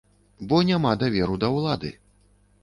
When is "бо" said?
0.53-0.61